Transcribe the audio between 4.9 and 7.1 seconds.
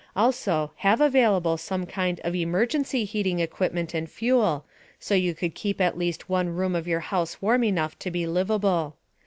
so you could keep at least one room of your